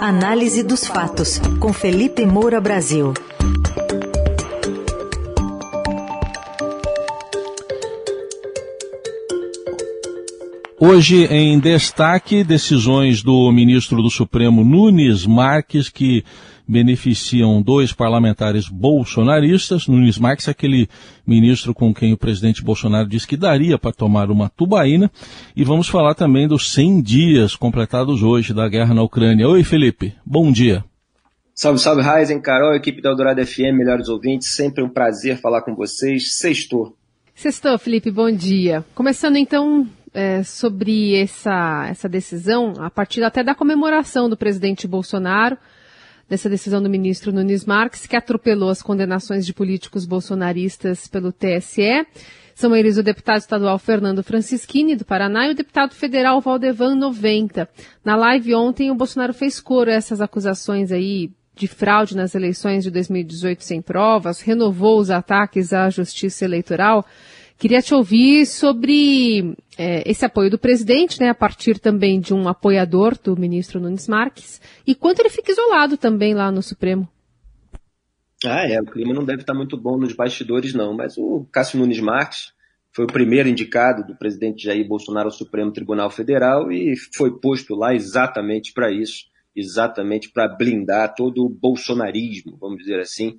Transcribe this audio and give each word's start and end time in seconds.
Análise 0.00 0.62
dos 0.62 0.86
fatos, 0.86 1.40
com 1.58 1.72
Felipe 1.72 2.24
Moura 2.24 2.60
Brasil. 2.60 3.12
Hoje, 10.78 11.24
em 11.24 11.58
destaque, 11.58 12.44
decisões 12.44 13.24
do 13.24 13.50
ministro 13.50 14.00
do 14.00 14.08
Supremo 14.08 14.64
Nunes 14.64 15.26
Marques, 15.26 15.88
que 15.88 16.24
beneficiam 16.68 17.62
dois 17.62 17.92
parlamentares 17.92 18.68
bolsonaristas. 18.68 19.86
Nunes 19.88 20.18
Marques, 20.18 20.48
aquele 20.48 20.88
ministro 21.26 21.72
com 21.72 21.94
quem 21.94 22.12
o 22.12 22.18
presidente 22.18 22.62
Bolsonaro 22.62 23.08
disse 23.08 23.26
que 23.26 23.36
daria 23.36 23.78
para 23.78 23.92
tomar 23.92 24.30
uma 24.30 24.50
tubaína. 24.50 25.10
E 25.56 25.64
vamos 25.64 25.88
falar 25.88 26.14
também 26.14 26.46
dos 26.46 26.70
100 26.72 27.00
dias 27.00 27.56
completados 27.56 28.22
hoje 28.22 28.52
da 28.52 28.68
guerra 28.68 28.92
na 28.92 29.02
Ucrânia. 29.02 29.48
Oi, 29.48 29.64
Felipe. 29.64 30.14
Bom 30.26 30.52
dia. 30.52 30.84
Salve, 31.54 31.80
salve, 31.80 32.02
Raizen, 32.02 32.40
Carol, 32.40 32.74
equipe 32.74 33.02
da 33.02 33.08
Eldorado 33.08 33.44
FM, 33.44 33.74
melhores 33.74 34.08
ouvintes. 34.08 34.54
Sempre 34.54 34.84
um 34.84 34.88
prazer 34.88 35.40
falar 35.40 35.62
com 35.62 35.74
vocês. 35.74 36.36
Sextou. 36.36 36.94
Sextou, 37.34 37.78
Felipe, 37.78 38.10
bom 38.10 38.30
dia. 38.30 38.84
Começando 38.94 39.36
então 39.36 39.88
é, 40.12 40.42
sobre 40.42 41.20
essa, 41.20 41.86
essa 41.88 42.08
decisão, 42.08 42.74
a 42.78 42.90
partir 42.90 43.22
até 43.22 43.42
da 43.42 43.54
comemoração 43.54 44.28
do 44.28 44.36
presidente 44.36 44.86
Bolsonaro, 44.86 45.56
dessa 46.28 46.48
decisão 46.48 46.82
do 46.82 46.90
ministro 46.90 47.32
Nunes 47.32 47.64
Marques, 47.64 48.06
que 48.06 48.16
atropelou 48.16 48.68
as 48.68 48.82
condenações 48.82 49.46
de 49.46 49.54
políticos 49.54 50.04
bolsonaristas 50.04 51.08
pelo 51.08 51.32
TSE. 51.32 52.06
São 52.54 52.74
eles 52.74 52.98
o 52.98 53.02
deputado 53.02 53.38
estadual 53.38 53.78
Fernando 53.78 54.22
Francischini, 54.22 54.96
do 54.96 55.04
Paraná, 55.04 55.46
e 55.46 55.52
o 55.52 55.54
deputado 55.54 55.94
federal 55.94 56.40
Valdevan 56.40 56.96
90. 56.96 57.68
Na 58.04 58.16
live 58.16 58.54
ontem, 58.54 58.90
o 58.90 58.94
Bolsonaro 58.94 59.32
fez 59.32 59.60
coro 59.60 59.90
a 59.90 59.94
essas 59.94 60.20
acusações 60.20 60.90
aí 60.90 61.30
de 61.54 61.66
fraude 61.66 62.16
nas 62.16 62.34
eleições 62.34 62.84
de 62.84 62.90
2018 62.90 63.64
sem 63.64 63.82
provas, 63.82 64.40
renovou 64.40 65.00
os 65.00 65.10
ataques 65.10 65.72
à 65.72 65.90
justiça 65.90 66.44
eleitoral. 66.44 67.04
Queria 67.58 67.82
te 67.82 67.92
ouvir 67.92 68.46
sobre 68.46 69.56
é, 69.76 70.08
esse 70.08 70.24
apoio 70.24 70.48
do 70.48 70.58
presidente, 70.58 71.18
né, 71.18 71.28
a 71.28 71.34
partir 71.34 71.80
também 71.80 72.20
de 72.20 72.32
um 72.32 72.46
apoiador 72.46 73.18
do 73.18 73.36
ministro 73.36 73.80
Nunes 73.80 74.06
Marques, 74.06 74.60
e 74.86 74.94
quanto 74.94 75.18
ele 75.18 75.28
fica 75.28 75.50
isolado 75.50 75.96
também 75.96 76.34
lá 76.34 76.52
no 76.52 76.62
Supremo. 76.62 77.08
Ah, 78.44 78.64
é, 78.64 78.80
o 78.80 78.86
clima 78.86 79.12
não 79.12 79.24
deve 79.24 79.40
estar 79.40 79.54
muito 79.54 79.76
bom 79.76 79.98
nos 79.98 80.12
bastidores, 80.12 80.72
não, 80.72 80.94
mas 80.94 81.18
o 81.18 81.44
Cássio 81.50 81.80
Nunes 81.80 81.98
Marques 81.98 82.52
foi 82.92 83.04
o 83.04 83.12
primeiro 83.12 83.48
indicado 83.48 84.06
do 84.06 84.16
presidente 84.16 84.64
Jair 84.64 84.86
Bolsonaro 84.86 85.26
ao 85.26 85.32
Supremo 85.32 85.72
Tribunal 85.72 86.10
Federal 86.10 86.70
e 86.70 86.94
foi 87.16 87.40
posto 87.40 87.74
lá 87.74 87.92
exatamente 87.92 88.72
para 88.72 88.92
isso, 88.92 89.24
exatamente 89.54 90.30
para 90.30 90.46
blindar 90.46 91.12
todo 91.16 91.44
o 91.44 91.48
bolsonarismo, 91.48 92.56
vamos 92.60 92.78
dizer 92.78 93.00
assim, 93.00 93.36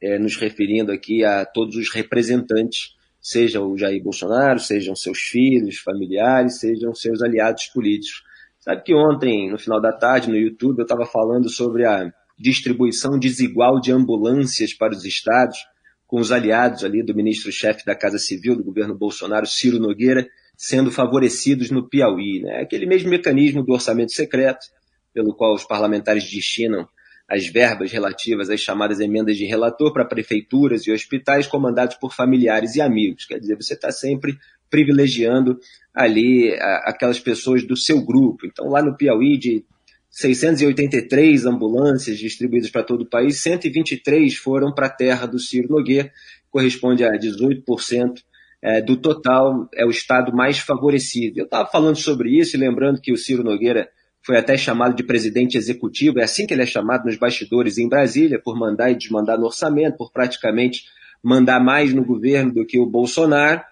é, 0.00 0.18
nos 0.18 0.36
referindo 0.36 0.90
aqui 0.90 1.22
a 1.22 1.44
todos 1.44 1.76
os 1.76 1.92
representantes 1.92 2.96
seja 3.20 3.60
o 3.60 3.76
Jair 3.76 4.02
Bolsonaro, 4.02 4.58
sejam 4.58 4.94
seus 4.94 5.18
filhos, 5.18 5.78
familiares, 5.78 6.60
sejam 6.60 6.94
seus 6.94 7.22
aliados 7.22 7.66
políticos. 7.66 8.22
Sabe 8.60 8.82
que 8.82 8.94
ontem, 8.94 9.50
no 9.50 9.58
final 9.58 9.80
da 9.80 9.92
tarde, 9.92 10.28
no 10.28 10.36
YouTube, 10.36 10.78
eu 10.78 10.84
estava 10.84 11.06
falando 11.06 11.48
sobre 11.48 11.84
a 11.84 12.12
distribuição 12.38 13.18
desigual 13.18 13.80
de 13.80 13.92
ambulâncias 13.92 14.72
para 14.72 14.92
os 14.92 15.04
estados, 15.04 15.58
com 16.06 16.20
os 16.20 16.32
aliados 16.32 16.84
ali 16.84 17.02
do 17.02 17.14
ministro-chefe 17.14 17.84
da 17.84 17.94
Casa 17.94 18.18
Civil 18.18 18.56
do 18.56 18.64
governo 18.64 18.94
Bolsonaro, 18.96 19.46
Ciro 19.46 19.78
Nogueira, 19.78 20.26
sendo 20.56 20.90
favorecidos 20.90 21.70
no 21.70 21.88
Piauí. 21.88 22.40
Né? 22.40 22.62
Aquele 22.62 22.86
mesmo 22.86 23.10
mecanismo 23.10 23.62
do 23.62 23.72
orçamento 23.72 24.12
secreto, 24.12 24.66
pelo 25.12 25.34
qual 25.34 25.54
os 25.54 25.64
parlamentares 25.64 26.30
destinam 26.30 26.88
as 27.28 27.46
verbas 27.46 27.92
relativas 27.92 28.48
às 28.48 28.60
chamadas 28.60 29.00
emendas 29.00 29.36
de 29.36 29.44
relator 29.44 29.92
para 29.92 30.04
prefeituras 30.04 30.86
e 30.86 30.92
hospitais 30.92 31.46
comandados 31.46 31.96
por 31.96 32.14
familiares 32.14 32.74
e 32.74 32.80
amigos. 32.80 33.26
Quer 33.26 33.38
dizer, 33.38 33.54
você 33.54 33.74
está 33.74 33.92
sempre 33.92 34.38
privilegiando 34.70 35.58
ali 35.94 36.54
aquelas 36.84 37.20
pessoas 37.20 37.66
do 37.66 37.76
seu 37.76 38.02
grupo. 38.02 38.46
Então, 38.46 38.68
lá 38.68 38.82
no 38.82 38.96
Piauí, 38.96 39.36
de 39.36 39.64
683 40.10 41.44
ambulâncias 41.44 42.18
distribuídas 42.18 42.70
para 42.70 42.82
todo 42.82 43.02
o 43.02 43.08
país, 43.08 43.42
123 43.42 44.34
foram 44.36 44.72
para 44.72 44.86
a 44.86 44.90
terra 44.90 45.26
do 45.26 45.38
Ciro 45.38 45.68
Nogueira, 45.68 46.10
corresponde 46.50 47.04
a 47.04 47.12
18% 47.12 48.22
é, 48.62 48.80
do 48.80 48.96
total, 48.96 49.68
é 49.74 49.84
o 49.84 49.90
estado 49.90 50.34
mais 50.34 50.58
favorecido. 50.58 51.38
Eu 51.38 51.44
estava 51.44 51.68
falando 51.68 51.96
sobre 51.96 52.38
isso 52.38 52.56
e 52.56 52.58
lembrando 52.58 53.00
que 53.00 53.12
o 53.12 53.16
Ciro 53.16 53.44
Nogueira 53.44 53.90
foi 54.28 54.36
até 54.36 54.58
chamado 54.58 54.94
de 54.94 55.02
presidente 55.02 55.56
executivo, 55.56 56.20
é 56.20 56.24
assim 56.24 56.46
que 56.46 56.52
ele 56.52 56.60
é 56.60 56.66
chamado 56.66 57.06
nos 57.06 57.16
bastidores 57.16 57.78
em 57.78 57.88
Brasília, 57.88 58.38
por 58.38 58.58
mandar 58.58 58.90
e 58.90 58.94
desmandar 58.94 59.38
no 59.38 59.46
orçamento, 59.46 59.96
por 59.96 60.12
praticamente 60.12 60.84
mandar 61.22 61.58
mais 61.58 61.94
no 61.94 62.04
governo 62.04 62.52
do 62.52 62.66
que 62.66 62.78
o 62.78 62.84
Bolsonaro. 62.84 63.62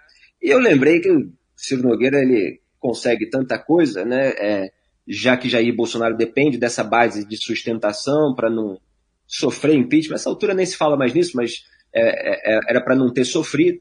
E 0.42 0.48
eu 0.48 0.58
lembrei 0.58 1.00
que 1.00 1.10
o 1.10 1.30
Ciro 1.54 1.82
Nogueira 1.82 2.20
ele 2.22 2.58
consegue 2.80 3.28
tanta 3.28 3.58
coisa, 3.58 4.02
né? 4.06 4.28
É, 4.30 4.72
já 5.06 5.36
que 5.36 5.46
Jair 5.46 5.76
Bolsonaro 5.76 6.16
depende 6.16 6.56
dessa 6.56 6.82
base 6.82 7.28
de 7.28 7.36
sustentação 7.36 8.34
para 8.34 8.48
não 8.48 8.80
sofrer 9.26 9.76
impeachment. 9.76 10.14
Nessa 10.14 10.30
altura 10.30 10.54
nem 10.54 10.64
se 10.64 10.78
fala 10.78 10.96
mais 10.96 11.12
nisso, 11.12 11.32
mas 11.34 11.66
é, 11.94 12.54
é, 12.54 12.56
é 12.56 12.60
era 12.66 12.80
para 12.80 12.96
não 12.96 13.12
ter 13.12 13.26
sofrido. 13.26 13.78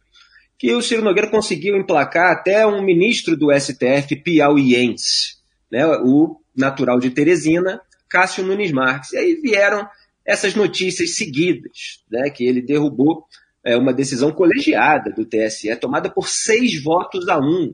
Que 0.59 0.73
o 0.73 0.81
Ciro 0.81 1.05
Nogueira 1.05 1.31
conseguiu 1.31 1.77
emplacar 1.77 2.33
até 2.33 2.67
um 2.67 2.83
ministro 2.83 3.37
do 3.37 3.47
STF 3.57 4.13
piauiense, 4.17 5.37
né? 5.71 5.87
O 6.03 6.43
natural 6.55 6.99
de 6.99 7.09
Teresina, 7.09 7.81
Cássio 8.09 8.45
Nunes 8.45 8.71
Marques. 8.71 9.13
E 9.13 9.17
aí 9.17 9.35
vieram 9.35 9.87
essas 10.25 10.55
notícias 10.55 11.15
seguidas, 11.15 12.03
né, 12.09 12.29
que 12.29 12.45
ele 12.45 12.61
derrubou 12.61 13.25
é, 13.63 13.75
uma 13.77 13.93
decisão 13.93 14.31
colegiada 14.31 15.11
do 15.11 15.25
TSE, 15.25 15.75
tomada 15.75 16.09
por 16.09 16.27
seis 16.27 16.81
votos 16.81 17.27
a 17.27 17.37
um. 17.37 17.73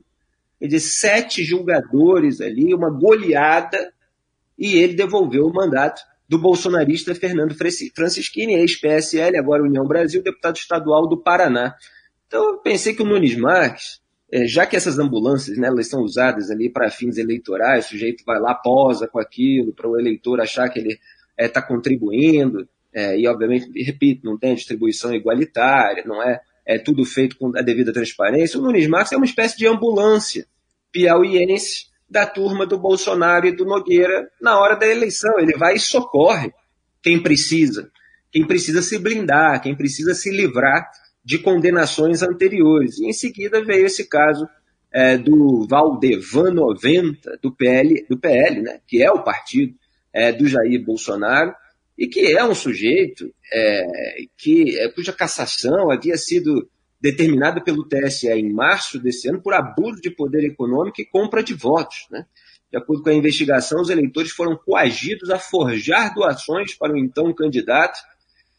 Quer 0.58 0.66
dizer, 0.66 0.80
sete 0.80 1.44
julgadores 1.44 2.40
ali, 2.40 2.74
uma 2.74 2.90
goleada, 2.90 3.92
e 4.58 4.76
ele 4.76 4.94
devolveu 4.94 5.46
o 5.46 5.52
mandato 5.52 6.02
do 6.28 6.38
bolsonarista 6.38 7.14
Fernando 7.14 7.54
Francischini, 7.54 8.54
ex-PSL, 8.54 9.36
agora 9.36 9.62
União 9.62 9.86
Brasil, 9.86 10.22
deputado 10.22 10.56
estadual 10.56 11.06
do 11.06 11.20
Paraná. 11.20 11.74
Então 12.26 12.52
eu 12.52 12.58
pensei 12.58 12.94
que 12.94 13.02
o 13.02 13.06
Nunes 13.06 13.36
Marques 13.36 14.00
já 14.46 14.64
que 14.66 14.74
essas 14.74 14.98
ambulâncias, 14.98 15.58
né, 15.58 15.68
elas 15.68 15.88
são 15.88 16.00
usadas 16.00 16.50
ali 16.50 16.70
para 16.70 16.90
fins 16.90 17.18
eleitorais, 17.18 17.86
o 17.86 17.88
sujeito 17.90 18.24
vai 18.24 18.40
lá, 18.40 18.54
posa 18.54 19.06
com 19.06 19.18
aquilo, 19.18 19.72
para 19.72 19.88
o 19.88 19.98
eleitor 19.98 20.40
achar 20.40 20.68
que 20.70 20.78
ele 20.78 20.98
está 21.38 21.60
é, 21.60 21.62
contribuindo, 21.62 22.66
é, 22.94 23.18
e 23.18 23.26
obviamente, 23.26 23.70
repito, 23.82 24.24
não 24.24 24.38
tem 24.38 24.54
distribuição 24.54 25.14
igualitária, 25.14 26.04
não 26.06 26.22
é, 26.22 26.40
é 26.66 26.78
tudo 26.78 27.04
feito 27.04 27.36
com 27.36 27.56
a 27.56 27.62
devida 27.62 27.92
transparência. 27.92 28.58
O 28.58 28.62
Nunes 28.62 28.86
Marques 28.86 29.12
é 29.12 29.16
uma 29.16 29.26
espécie 29.26 29.56
de 29.56 29.66
ambulância 29.66 30.46
piauiense 30.90 31.86
da 32.08 32.26
turma 32.26 32.66
do 32.66 32.78
Bolsonaro 32.78 33.46
e 33.46 33.56
do 33.56 33.64
Nogueira 33.64 34.30
na 34.40 34.58
hora 34.58 34.76
da 34.76 34.86
eleição. 34.86 35.38
Ele 35.38 35.56
vai 35.56 35.74
e 35.74 35.80
socorre 35.80 36.52
quem 37.02 37.22
precisa, 37.22 37.90
quem 38.30 38.46
precisa 38.46 38.82
se 38.82 38.98
blindar, 38.98 39.62
quem 39.62 39.74
precisa 39.74 40.14
se 40.14 40.30
livrar 40.30 40.90
de 41.24 41.38
condenações 41.38 42.22
anteriores. 42.22 42.98
E 42.98 43.06
em 43.06 43.12
seguida 43.12 43.64
veio 43.64 43.86
esse 43.86 44.08
caso 44.08 44.48
é, 44.92 45.16
do 45.16 45.66
Valdevan 45.68 46.52
90, 46.52 47.38
do 47.40 47.52
PL, 47.52 48.04
do 48.08 48.18
PL 48.18 48.62
né, 48.62 48.80
que 48.86 49.02
é 49.02 49.10
o 49.10 49.22
partido 49.22 49.74
é, 50.12 50.32
do 50.32 50.46
Jair 50.46 50.84
Bolsonaro, 50.84 51.54
e 51.96 52.06
que 52.06 52.36
é 52.36 52.44
um 52.44 52.54
sujeito 52.54 53.32
é, 53.52 53.86
que, 54.36 54.78
é, 54.78 54.88
cuja 54.88 55.12
cassação 55.12 55.90
havia 55.90 56.16
sido 56.16 56.68
determinada 57.00 57.60
pelo 57.60 57.86
TSE 57.86 58.28
em 58.28 58.52
março 58.52 58.98
desse 58.98 59.28
ano 59.28 59.42
por 59.42 59.54
abuso 59.54 60.00
de 60.00 60.10
poder 60.10 60.44
econômico 60.44 61.00
e 61.00 61.04
compra 61.04 61.42
de 61.42 61.52
votos. 61.52 62.06
Né? 62.10 62.24
De 62.70 62.78
acordo 62.78 63.02
com 63.02 63.10
a 63.10 63.14
investigação, 63.14 63.80
os 63.80 63.90
eleitores 63.90 64.30
foram 64.30 64.56
coagidos 64.56 65.30
a 65.30 65.38
forjar 65.38 66.14
doações 66.14 66.74
para 66.74 66.92
o 66.92 66.96
então 66.96 67.32
candidato, 67.34 67.98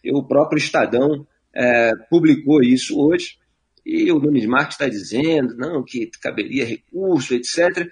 e 0.04 0.12
o 0.14 0.22
próprio 0.22 0.58
Estadão 0.58 1.26
é, 1.56 1.92
publicou 2.10 2.62
isso 2.64 3.00
hoje, 3.00 3.38
e 3.86 4.12
o 4.12 4.20
Nunes 4.20 4.46
Marques 4.46 4.76
está 4.76 4.88
dizendo 4.88 5.56
não, 5.56 5.84
que 5.84 6.10
caberia 6.22 6.66
recurso, 6.66 7.34
etc. 7.34 7.88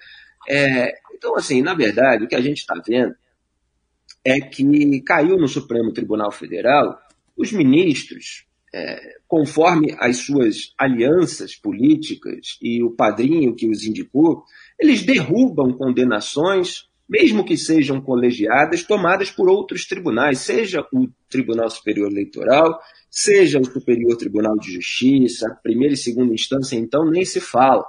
É, 0.48 0.92
então, 1.14 1.36
assim, 1.36 1.62
na 1.62 1.74
verdade, 1.74 2.24
o 2.24 2.28
que 2.28 2.34
a 2.34 2.40
gente 2.40 2.58
está 2.58 2.74
vendo 2.86 3.14
é 4.24 4.40
que 4.40 5.00
caiu 5.02 5.36
no 5.36 5.48
Supremo 5.48 5.92
Tribunal 5.92 6.32
Federal 6.32 6.98
os 7.36 7.52
ministros, 7.52 8.46
é, 8.74 9.16
conforme 9.26 9.94
as 9.98 10.18
suas 10.18 10.72
alianças 10.78 11.54
políticas 11.54 12.56
e 12.60 12.82
o 12.82 12.90
padrinho 12.90 13.54
que 13.54 13.68
os 13.68 13.84
indicou, 13.84 14.44
eles 14.80 15.02
derrubam 15.02 15.72
condenações, 15.72 16.88
mesmo 17.12 17.44
que 17.44 17.58
sejam 17.58 18.00
colegiadas, 18.00 18.84
tomadas 18.84 19.30
por 19.30 19.46
outros 19.46 19.84
tribunais, 19.84 20.38
seja 20.38 20.80
o 20.90 21.06
Tribunal 21.28 21.68
Superior 21.68 22.10
Eleitoral, 22.10 22.80
seja 23.10 23.60
o 23.60 23.64
Superior 23.66 24.16
Tribunal 24.16 24.56
de 24.56 24.72
Justiça, 24.72 25.54
primeira 25.62 25.92
e 25.92 25.98
segunda 25.98 26.32
instância, 26.32 26.74
então 26.74 27.04
nem 27.04 27.22
se 27.22 27.38
fala. 27.38 27.84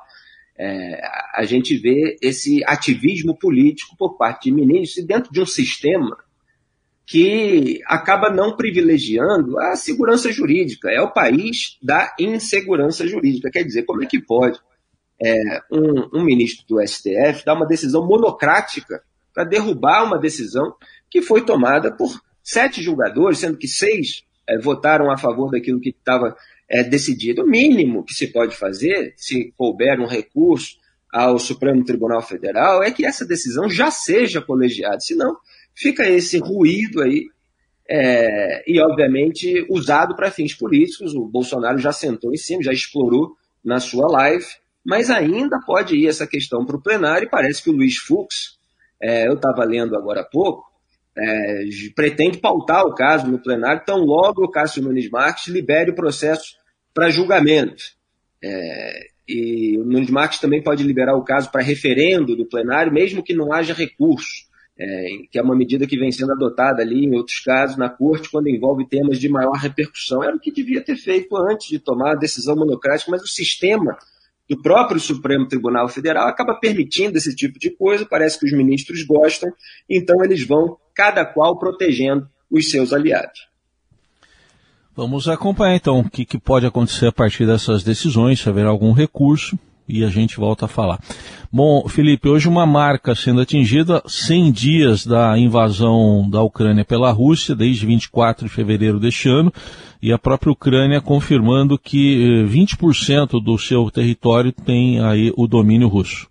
É, 0.60 1.00
a 1.36 1.46
gente 1.46 1.78
vê 1.78 2.18
esse 2.22 2.62
ativismo 2.66 3.34
político 3.40 3.96
por 3.98 4.18
parte 4.18 4.50
de 4.50 4.52
ministros 4.52 5.06
dentro 5.06 5.32
de 5.32 5.40
um 5.40 5.46
sistema 5.46 6.18
que 7.06 7.80
acaba 7.86 8.30
não 8.30 8.58
privilegiando 8.58 9.58
a 9.58 9.78
segurança 9.78 10.34
jurídica. 10.34 10.92
É 10.92 11.02
o 11.02 11.14
país 11.14 11.78
da 11.82 12.14
insegurança 12.20 13.08
jurídica. 13.08 13.50
Quer 13.50 13.64
dizer, 13.64 13.84
como 13.84 14.04
é 14.04 14.06
que 14.06 14.22
pode 14.22 14.60
é, 15.22 15.62
um, 15.72 16.20
um 16.20 16.24
ministro 16.26 16.66
do 16.68 16.86
STF 16.86 17.46
dar 17.46 17.54
uma 17.54 17.66
decisão 17.66 18.06
monocrática 18.06 19.02
para 19.34 19.44
derrubar 19.44 20.04
uma 20.04 20.20
decisão 20.20 20.76
que 21.10 21.22
foi 21.22 21.46
tomada 21.46 21.92
por 21.92 22.22
sete 22.44 22.82
julgadores, 22.82 23.40
sendo 23.40 23.58
que 23.58 23.68
seis 23.68 24.24
é, 24.48 24.58
votaram 24.60 25.12
a 25.12 25.18
favor 25.18 25.50
daquilo 25.52 25.80
que 25.80 25.90
estava 25.90 26.36
é, 26.70 26.84
decidido. 26.84 27.44
O 27.44 27.48
mínimo 27.48 28.04
que 28.04 28.14
se 28.14 28.28
pode 28.28 28.56
fazer, 28.56 29.14
se 29.16 29.54
couber 29.58 30.00
um 30.00 30.08
recurso 30.08 30.78
ao 31.12 31.38
Supremo 31.38 31.84
Tribunal 31.86 32.22
Federal, 32.22 32.84
é 32.84 32.92
que 32.92 33.06
essa 33.06 33.26
decisão 33.26 33.70
já 33.70 33.92
seja 33.92 34.42
colegiada, 34.42 35.00
senão 35.00 35.38
fica 35.76 36.10
esse 36.10 36.40
ruído 36.40 37.02
aí 37.02 37.28
é, 37.90 38.64
e, 38.68 38.80
obviamente, 38.80 39.66
usado 39.70 40.16
para 40.16 40.32
fins 40.32 40.54
políticos. 40.54 41.14
O 41.14 41.26
Bolsonaro 41.26 41.78
já 41.78 41.92
sentou 41.92 42.34
em 42.34 42.38
cima, 42.38 42.64
já 42.64 42.72
explorou 42.72 43.36
na 43.64 43.80
sua 43.80 44.08
live, 44.12 44.46
mas 44.84 45.10
ainda 45.10 45.60
pode 45.66 45.96
ir 45.96 46.08
essa 46.08 46.28
questão 46.28 46.66
para 46.66 46.76
o 46.76 46.82
plenário 46.82 47.28
e 47.28 47.30
parece 47.30 47.64
que 47.64 47.70
o 47.70 47.74
Luiz 47.74 47.98
Fux, 47.98 48.58
é, 49.04 49.28
eu 49.28 49.34
estava 49.34 49.66
lendo 49.66 49.98
agora 49.98 50.22
há 50.22 50.24
pouco, 50.24 50.64
é, 51.16 51.66
pretende 51.94 52.38
pautar 52.38 52.86
o 52.86 52.96
caso 52.96 53.28
no 53.30 53.38
plenário, 53.38 53.84
tão 53.86 54.00
logo 54.00 54.46
o 54.46 54.50
Cássio 54.50 54.82
Nunes 54.82 55.10
Marques 55.10 55.48
libere 55.48 55.92
o 55.92 55.96
processo 55.96 56.56
para 56.94 57.10
julgamento. 57.10 57.84
É, 58.42 59.08
e 59.28 59.78
o 59.78 59.84
Nunes 59.84 60.10
Marques 60.10 60.40
também 60.40 60.64
pode 60.64 60.84
liberar 60.84 61.16
o 61.16 61.24
caso 61.24 61.52
para 61.52 61.62
referendo 61.62 62.36
do 62.36 62.48
plenário, 62.48 62.94
mesmo 62.94 63.22
que 63.22 63.34
não 63.34 63.52
haja 63.52 63.74
recurso, 63.74 64.48
é, 64.80 65.08
que 65.30 65.38
é 65.38 65.42
uma 65.42 65.56
medida 65.56 65.86
que 65.86 66.00
vem 66.00 66.12
sendo 66.12 66.32
adotada 66.32 66.82
ali 66.82 67.06
em 67.06 67.14
outros 67.14 67.40
casos 67.42 67.78
na 67.78 67.90
corte, 67.90 68.30
quando 68.30 68.48
envolve 68.48 68.88
temas 68.88 69.20
de 69.20 69.28
maior 69.28 69.58
repercussão. 69.58 70.24
Era 70.24 70.36
o 70.36 70.40
que 70.40 70.52
devia 70.52 70.82
ter 70.82 70.96
feito 70.96 71.36
antes 71.36 71.68
de 71.68 71.78
tomar 71.78 72.14
a 72.14 72.20
decisão 72.20 72.56
monocrática, 72.56 73.12
mas 73.12 73.22
o 73.22 73.28
sistema 73.28 73.98
do 74.54 74.62
próprio 74.62 75.00
Supremo 75.00 75.48
Tribunal 75.48 75.90
Federal 75.90 76.28
acaba 76.28 76.54
permitindo 76.54 77.18
esse 77.18 77.36
tipo 77.36 77.58
de 77.58 77.72
coisa, 77.72 78.06
parece 78.06 78.40
que 78.40 78.46
os 78.46 78.54
ministros 78.54 79.04
gostam, 79.04 79.52
então 79.90 80.24
eles 80.24 80.46
vão, 80.46 80.78
cada 80.94 81.26
qual, 81.26 81.58
protegendo 81.58 82.30
os 82.52 82.70
seus 82.70 82.94
aliados. 82.94 83.48
Vamos 84.96 85.28
acompanhar 85.28 85.76
então 85.76 86.00
o 86.00 86.10
que, 86.10 86.24
que, 86.24 86.38
pode 86.38 86.68
acontecer 86.68 87.08
a 87.08 87.12
partir 87.12 87.48
dessas 87.48 87.84
decisões, 87.84 88.40
se 88.40 88.48
haverá 88.48 88.70
algum 88.70 88.92
recurso, 88.92 89.58
e 89.88 90.04
a 90.04 90.08
gente 90.08 90.38
volta 90.38 90.66
a 90.66 90.68
falar. 90.68 91.00
Bom, 91.52 91.88
Felipe, 91.88 92.28
hoje 92.28 92.48
uma 92.48 92.66
marca 92.66 93.14
sendo 93.14 93.42
atingida, 93.42 94.02
100 94.08 94.52
dias 94.52 95.06
da 95.06 95.38
invasão 95.38 96.28
da 96.30 96.42
Ucrânia 96.42 96.84
pela 96.84 97.12
Rússia, 97.12 97.56
desde 97.56 97.86
24 97.86 98.48
de 98.48 98.54
fevereiro 98.54 99.00
deste 99.00 99.30
ano, 99.30 99.54
e 100.02 100.12
a 100.12 100.18
própria 100.18 100.52
Ucrânia 100.52 101.00
confirmando 101.00 101.78
que 101.78 102.46
20% 102.50 103.40
eh, 103.40 103.44
do 103.44 103.58
seu 103.58 103.90
território 103.92 104.52
tem 104.52 105.00
aí 105.00 105.32
o 105.38 105.48
domínio 105.48 105.88
russo. 105.88 106.28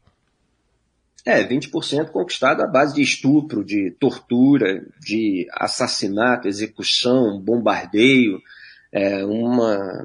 É, 1.24 1.46
20% 1.46 2.10
conquistado 2.10 2.62
à 2.62 2.66
base 2.66 2.96
de 2.96 3.02
estupro, 3.02 3.64
de 3.64 3.92
tortura, 3.92 4.84
de 5.00 5.46
assassinato, 5.52 6.48
execução, 6.48 7.40
bombardeio, 7.40 8.40
é, 8.92 9.24
uma 9.24 10.04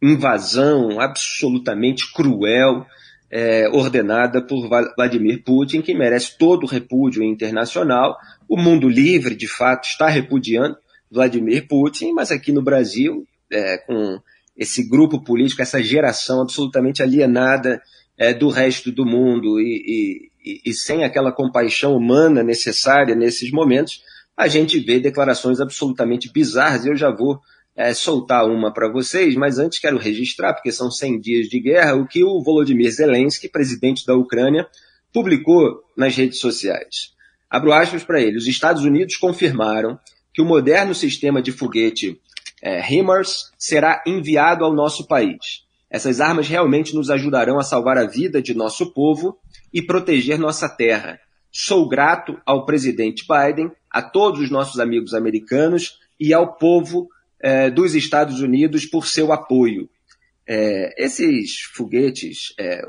invasão 0.00 1.00
absolutamente 1.00 2.12
cruel 2.12 2.86
é, 3.30 3.68
ordenada 3.68 4.40
por 4.40 4.68
Vladimir 4.96 5.42
Putin, 5.44 5.82
que 5.82 5.94
merece 5.94 6.38
todo 6.38 6.64
o 6.64 6.68
repúdio 6.68 7.22
internacional. 7.22 8.16
O 8.48 8.56
mundo 8.56 8.88
livre, 8.88 9.34
de 9.34 9.46
fato, 9.46 9.84
está 9.84 10.08
repudiando 10.08 10.76
Vladimir 11.10 11.66
Putin, 11.66 12.12
mas 12.12 12.30
aqui 12.30 12.52
no 12.52 12.62
Brasil, 12.62 13.26
é, 13.52 13.78
com 13.78 14.20
esse 14.56 14.88
grupo 14.88 15.22
político, 15.22 15.62
essa 15.62 15.82
geração 15.82 16.40
absolutamente 16.40 17.02
alienada 17.02 17.80
é, 18.16 18.34
do 18.34 18.48
resto 18.48 18.90
do 18.90 19.06
mundo 19.06 19.60
e, 19.60 20.30
e, 20.44 20.60
e 20.64 20.74
sem 20.74 21.04
aquela 21.04 21.30
compaixão 21.30 21.96
humana 21.96 22.42
necessária 22.42 23.14
nesses 23.14 23.52
momentos, 23.52 24.02
a 24.36 24.48
gente 24.48 24.78
vê 24.80 24.98
declarações 24.98 25.60
absolutamente 25.60 26.32
bizarras. 26.32 26.86
Eu 26.86 26.96
já 26.96 27.10
vou 27.10 27.40
é, 27.78 27.94
soltar 27.94 28.44
uma 28.44 28.72
para 28.74 28.90
vocês, 28.90 29.36
mas 29.36 29.56
antes 29.60 29.78
quero 29.78 29.96
registrar, 29.96 30.52
porque 30.52 30.72
são 30.72 30.90
100 30.90 31.20
dias 31.20 31.46
de 31.46 31.60
guerra, 31.60 31.94
o 31.94 32.08
que 32.08 32.24
o 32.24 32.42
Volodymyr 32.42 32.90
Zelensky, 32.90 33.48
presidente 33.48 34.04
da 34.04 34.16
Ucrânia, 34.16 34.66
publicou 35.12 35.84
nas 35.96 36.16
redes 36.16 36.40
sociais. 36.40 37.12
Abro 37.48 37.72
aspas 37.72 38.02
para 38.02 38.20
ele. 38.20 38.36
Os 38.36 38.48
Estados 38.48 38.82
Unidos 38.82 39.16
confirmaram 39.16 39.96
que 40.34 40.42
o 40.42 40.44
moderno 40.44 40.92
sistema 40.92 41.40
de 41.40 41.52
foguete 41.52 42.20
é, 42.60 42.80
HIMARS 42.80 43.52
será 43.56 44.02
enviado 44.04 44.64
ao 44.64 44.74
nosso 44.74 45.06
país. 45.06 45.64
Essas 45.88 46.20
armas 46.20 46.48
realmente 46.48 46.96
nos 46.96 47.10
ajudarão 47.10 47.60
a 47.60 47.62
salvar 47.62 47.96
a 47.96 48.08
vida 48.08 48.42
de 48.42 48.54
nosso 48.54 48.92
povo 48.92 49.38
e 49.72 49.80
proteger 49.80 50.36
nossa 50.36 50.68
terra. 50.68 51.20
Sou 51.52 51.88
grato 51.88 52.40
ao 52.44 52.66
presidente 52.66 53.24
Biden, 53.24 53.70
a 53.88 54.02
todos 54.02 54.40
os 54.40 54.50
nossos 54.50 54.80
amigos 54.80 55.14
americanos 55.14 55.96
e 56.18 56.34
ao 56.34 56.56
povo 56.56 57.08
eh, 57.40 57.70
dos 57.70 57.94
Estados 57.94 58.40
Unidos 58.40 58.86
por 58.86 59.06
seu 59.06 59.32
apoio. 59.32 59.88
Eh, 60.46 60.94
esses 60.96 61.60
foguetes, 61.74 62.54
eh, 62.58 62.82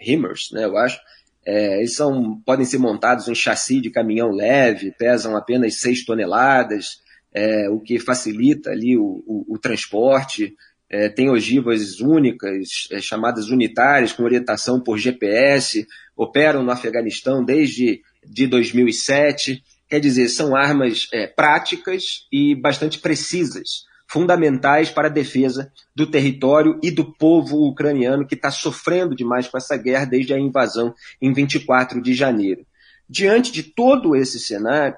HIMARS, 0.00 0.50
né, 0.52 0.64
eu 0.64 0.76
acho, 0.76 0.98
eh, 1.44 1.78
eles 1.78 1.94
são, 1.94 2.40
podem 2.44 2.66
ser 2.66 2.78
montados 2.78 3.28
em 3.28 3.34
chassi 3.34 3.80
de 3.80 3.90
caminhão 3.90 4.30
leve, 4.30 4.94
pesam 4.98 5.36
apenas 5.36 5.80
6 5.80 6.04
toneladas, 6.04 7.00
eh, 7.34 7.68
o 7.70 7.80
que 7.80 7.98
facilita 7.98 8.70
ali 8.70 8.96
o, 8.96 9.22
o, 9.26 9.54
o 9.54 9.58
transporte 9.58 10.54
é, 10.88 11.08
tem 11.08 11.28
ogivas 11.28 12.00
únicas, 12.00 12.88
é, 12.92 13.00
chamadas 13.00 13.50
unitárias, 13.50 14.12
com 14.12 14.22
orientação 14.22 14.80
por 14.80 14.98
GPS, 14.98 15.86
operam 16.16 16.62
no 16.62 16.70
Afeganistão 16.70 17.44
desde 17.44 18.02
de 18.24 18.46
2007. 18.46 19.62
Quer 19.88 20.00
dizer, 20.00 20.28
são 20.28 20.56
armas 20.56 21.08
é, 21.12 21.26
práticas 21.26 22.26
e 22.32 22.54
bastante 22.54 22.98
precisas, 22.98 23.84
fundamentais 24.08 24.90
para 24.90 25.08
a 25.08 25.10
defesa 25.10 25.72
do 25.94 26.06
território 26.06 26.78
e 26.82 26.90
do 26.90 27.12
povo 27.12 27.66
ucraniano 27.68 28.26
que 28.26 28.34
está 28.34 28.50
sofrendo 28.50 29.14
demais 29.14 29.48
com 29.48 29.56
essa 29.56 29.76
guerra 29.76 30.04
desde 30.04 30.32
a 30.32 30.38
invasão 30.38 30.94
em 31.20 31.32
24 31.32 32.00
de 32.00 32.14
janeiro. 32.14 32.66
Diante 33.08 33.52
de 33.52 33.62
todo 33.62 34.16
esse 34.16 34.38
cenário, 34.38 34.96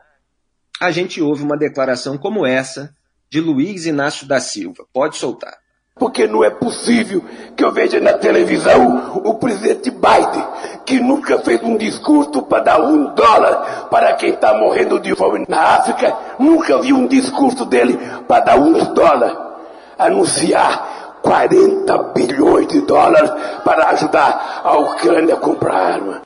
a 0.80 0.90
gente 0.90 1.20
ouve 1.20 1.42
uma 1.42 1.56
declaração 1.56 2.16
como 2.16 2.46
essa 2.46 2.94
de 3.28 3.40
Luiz 3.40 3.84
Inácio 3.84 4.26
da 4.26 4.40
Silva. 4.40 4.86
Pode 4.92 5.16
soltar. 5.16 5.58
Porque 5.98 6.26
não 6.26 6.44
é 6.44 6.50
possível 6.50 7.22
que 7.56 7.64
eu 7.64 7.72
veja 7.72 8.00
na 8.00 8.12
televisão 8.12 9.20
o 9.24 9.34
presidente 9.34 9.90
Biden, 9.90 10.46
que 10.86 11.00
nunca 11.00 11.38
fez 11.40 11.62
um 11.62 11.76
discurso 11.76 12.42
para 12.42 12.62
dar 12.62 12.80
um 12.80 13.14
dólar 13.14 13.88
para 13.90 14.14
quem 14.14 14.30
está 14.30 14.54
morrendo 14.54 15.00
de 15.00 15.14
fome 15.14 15.44
na 15.48 15.60
África, 15.76 16.16
nunca 16.38 16.80
vi 16.80 16.92
um 16.92 17.06
discurso 17.06 17.64
dele 17.64 17.98
para 18.28 18.44
dar 18.44 18.58
um 18.58 18.94
dólar, 18.94 19.58
anunciar 19.98 21.18
40 21.22 22.12
bilhões 22.14 22.68
de 22.68 22.80
dólares 22.82 23.30
para 23.64 23.88
ajudar 23.90 24.62
a 24.64 24.78
Ucrânia 24.78 25.34
a 25.34 25.38
comprar 25.38 25.74
arma. 25.74 26.22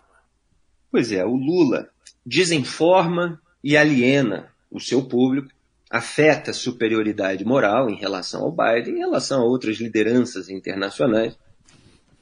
Pois 0.90 1.10
é, 1.10 1.24
o 1.24 1.34
Lula 1.34 1.88
desinforma 2.24 3.40
e 3.64 3.76
aliena 3.76 4.48
o 4.70 4.78
seu 4.78 5.02
público 5.02 5.48
afeta 5.92 6.54
superioridade 6.54 7.44
moral 7.44 7.90
em 7.90 7.96
relação 7.96 8.44
ao 8.44 8.50
Biden, 8.50 8.94
em 8.94 9.00
relação 9.00 9.42
a 9.42 9.44
outras 9.44 9.76
lideranças 9.76 10.48
internacionais. 10.48 11.36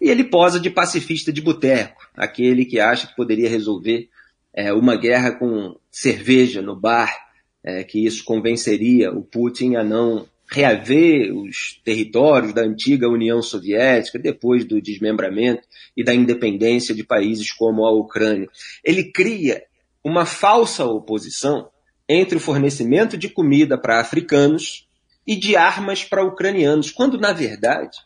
E 0.01 0.11
ele 0.11 0.25
posa 0.25 0.59
de 0.59 0.69
pacifista 0.69 1.33
de 1.33 1.41
boteco, 1.41 2.11
aquele 2.17 2.65
que 2.65 2.81
acha 2.81 3.07
que 3.07 3.15
poderia 3.15 3.49
resolver 3.49 4.09
é, 4.53 4.73
uma 4.73 4.97
guerra 4.97 5.31
com 5.31 5.79
cerveja 5.89 6.61
no 6.61 6.75
bar, 6.75 7.15
é, 7.63 7.85
que 7.85 8.05
isso 8.05 8.25
convenceria 8.25 9.13
o 9.13 9.23
Putin 9.23 9.77
a 9.77 9.85
não 9.85 10.27
reaver 10.51 11.33
os 11.33 11.81
territórios 11.85 12.53
da 12.53 12.63
antiga 12.63 13.09
União 13.09 13.41
Soviética 13.41 14.19
depois 14.19 14.65
do 14.65 14.83
desmembramento 14.83 15.63
e 15.97 16.03
da 16.03 16.13
independência 16.13 16.93
de 16.93 17.05
países 17.05 17.53
como 17.53 17.87
a 17.87 17.93
Ucrânia. 17.93 18.49
Ele 18.83 19.13
cria 19.13 19.63
uma 20.03 20.27
falsa 20.27 20.85
oposição 20.85 21.71
entre 22.13 22.39
o 22.39 22.41
fornecimento 22.41 23.17
de 23.17 23.29
comida 23.29 23.79
para 23.79 24.01
africanos 24.01 24.89
e 25.25 25.37
de 25.37 25.55
armas 25.55 26.03
para 26.03 26.25
ucranianos, 26.25 26.91
quando, 26.91 27.17
na 27.17 27.33
verdade, 27.33 27.97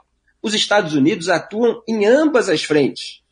os 0.43 0.53
Estados 0.53 0.93
Unidos 0.95 1.31
atuam 1.31 1.83
em 1.89 2.05
ambas 2.05 2.51
as 2.51 2.63
frentes. 2.63 3.23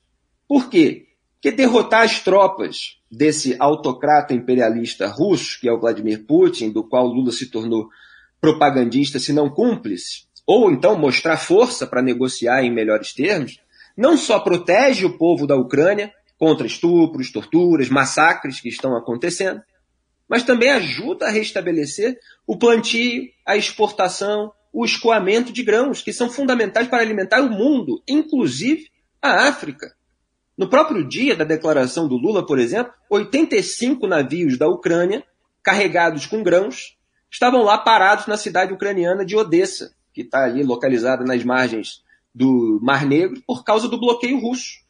Por 0.49 0.71
quê? 0.71 1.09
Porque 1.35 1.55
derrotar 1.55 2.05
as 2.05 2.21
tropas 2.21 2.97
desse 3.11 3.55
autocrata 3.59 4.33
imperialista 4.33 5.07
russo, 5.09 5.61
que 5.61 5.69
é 5.69 5.73
o 5.73 5.79
Vladimir 5.79 6.25
Putin, 6.25 6.71
do 6.71 6.83
qual 6.83 7.07
Lula 7.07 7.33
se 7.33 7.51
tornou 7.51 7.91
propagandista, 8.41 9.19
se 9.19 9.31
não 9.31 9.51
cúmplice, 9.51 10.25
ou 10.47 10.71
então 10.71 10.99
mostrar 10.99 11.37
força 11.37 11.87
para 11.87 12.01
negociar 12.01 12.65
em 12.65 12.73
melhores 12.73 13.13
termos, 13.13 13.61
não 13.95 14.17
só 14.17 14.41
protege 14.41 15.05
o 15.05 15.19
povo 15.19 15.47
da 15.47 15.55
Ucrânia 15.55 16.11
contra 16.39 16.67
estupros, 16.67 17.31
torturas, 17.31 17.91
massacres 17.91 18.59
que 18.59 18.71
estão 18.71 18.97
acontecendo, 18.97 19.63
mas 20.29 20.43
também 20.43 20.71
ajuda 20.71 21.27
a 21.27 21.31
restabelecer 21.31 22.19
o 22.47 22.57
plantio, 22.57 23.25
a 23.47 23.57
exportação, 23.57 24.53
o 24.73 24.85
escoamento 24.85 25.53
de 25.53 25.63
grãos, 25.63 26.03
que 26.03 26.13
são 26.13 26.31
fundamentais 26.31 26.89
para 26.89 27.03
alimentar 27.03 27.41
o 27.41 27.51
mundo, 27.51 28.03
inclusive 28.09 28.89
a 29.21 29.49
África. 29.49 29.95
No 30.57 30.69
próprio 30.69 31.07
dia 31.07 31.35
da 31.35 31.45
declaração 31.45 32.09
do 32.09 32.17
Lula, 32.17 32.45
por 32.47 32.59
exemplo, 32.59 32.93
85 33.11 34.07
navios 34.07 34.59
da 34.59 34.69
Ucrânia, 34.69 35.25
carregados 35.63 36.27
com 36.27 36.43
grãos, 36.43 36.97
estavam 37.31 37.63
lá 37.63 37.79
parados 37.79 38.27
na 38.27 38.37
cidade 38.37 38.73
ucraniana 38.73 39.25
de 39.25 39.37
Odessa, 39.37 39.95
que 40.13 40.23
está 40.23 40.45
ali 40.45 40.63
localizada 40.63 41.25
nas 41.25 41.43
margens 41.45 42.03
do 42.35 42.79
Mar 42.83 43.07
Negro, 43.07 43.43
por 43.47 43.65
causa 43.65 43.89
do 43.89 43.99
bloqueio 43.99 44.41
russo. 44.41 44.82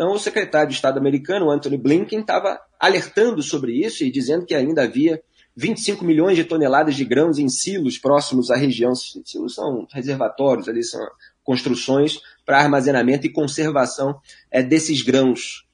Então, 0.00 0.12
o 0.14 0.18
secretário 0.18 0.70
de 0.70 0.76
Estado 0.76 0.98
americano, 0.98 1.50
Anthony 1.50 1.76
Blinken, 1.76 2.20
estava 2.20 2.58
alertando 2.78 3.42
sobre 3.42 3.84
isso 3.84 4.02
e 4.02 4.10
dizendo 4.10 4.46
que 4.46 4.54
ainda 4.54 4.84
havia 4.84 5.22
25 5.54 6.02
milhões 6.06 6.36
de 6.36 6.44
toneladas 6.44 6.94
de 6.94 7.04
grãos 7.04 7.38
em 7.38 7.50
silos 7.50 7.98
próximos 7.98 8.50
à 8.50 8.56
região. 8.56 8.94
Silos 8.94 9.54
são 9.54 9.86
reservatórios, 9.92 10.70
ali 10.70 10.82
são 10.82 11.06
construções 11.44 12.18
para 12.46 12.60
armazenamento 12.60 13.26
e 13.26 13.30
conservação 13.30 14.18
é, 14.50 14.62
desses 14.62 15.02
grãos. 15.02 15.68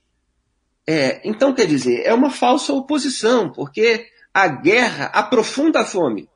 É, 0.85 1.21
então, 1.23 1.55
quer 1.55 1.69
dizer, 1.69 2.03
é 2.05 2.13
uma 2.13 2.29
falsa 2.29 2.73
oposição, 2.73 3.53
porque 3.53 4.09
a 4.35 4.49
guerra 4.49 5.05
aprofunda 5.15 5.83
a 5.83 5.85
fome. 5.85 6.29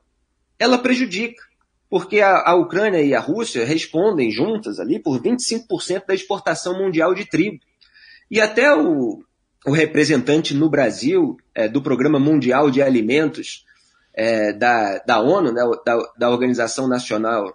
Ela 0.57 0.77
prejudica, 0.77 1.43
porque 1.89 2.21
a, 2.21 2.51
a 2.51 2.55
Ucrânia 2.55 3.01
e 3.01 3.13
a 3.13 3.19
Rússia 3.19 3.65
respondem 3.65 4.31
juntas 4.31 4.79
ali 4.79 4.97
por 4.97 5.21
25% 5.21 6.05
da 6.07 6.13
exportação 6.13 6.79
mundial 6.79 7.13
de 7.13 7.25
trigo. 7.25 7.59
E 8.31 8.39
até 8.39 8.73
o, 8.73 9.21
o 9.67 9.71
representante 9.73 10.53
no 10.53 10.69
Brasil 10.69 11.35
é, 11.53 11.67
do 11.67 11.81
Programa 11.81 12.17
Mundial 12.17 12.71
de 12.71 12.81
Alimentos 12.81 13.65
é, 14.13 14.53
da, 14.53 14.99
da 14.99 15.19
ONU, 15.19 15.51
né, 15.51 15.61
da, 15.85 16.13
da 16.17 16.29
Organização 16.29 16.87
Nacional, 16.87 17.53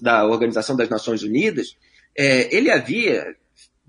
da 0.00 0.26
Organização 0.26 0.76
das 0.76 0.88
Nações 0.88 1.22
Unidas, 1.22 1.76
é, 2.18 2.54
ele 2.54 2.72
havia 2.72 3.36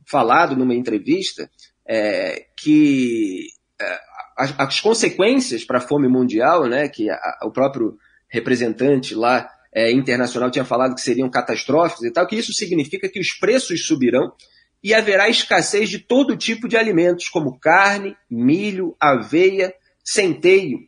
falado 0.06 0.56
numa 0.56 0.76
entrevista 0.76 1.50
é, 1.88 2.46
que 2.56 3.48
é, 3.82 4.00
as, 4.38 4.54
as, 4.60 4.80
consequências 4.80 5.66
para 5.66 5.80
a 5.80 5.82
fome 5.82 6.08
mundial, 6.08 6.68
né, 6.68 6.88
que 6.88 7.10
a, 7.10 7.20
o 7.46 7.52
próprio 7.52 7.98
representante 8.30 9.16
lá 9.16 9.50
é, 9.74 9.92
internacional 9.92 10.52
tinha 10.52 10.66
falado 10.66 10.94
que 10.94 11.02
seriam 11.02 11.30
catastróficas 11.30 12.04
e 12.04 12.12
tal, 12.12 12.28
que 12.28 12.36
isso 12.36 12.54
significa 12.54 13.10
que 13.10 13.20
os 13.20 13.34
preços 13.34 13.88
subirão 13.88 14.32
e 14.84 14.94
haverá 14.94 15.28
escassez 15.30 15.90
de 15.90 16.00
todo 16.00 16.38
tipo 16.38 16.68
de 16.68 16.78
alimentos, 16.78 17.30
como 17.30 17.60
carne, 17.60 18.16
milho, 18.30 18.96
aveia, 19.00 19.74
centeio. 20.04 20.80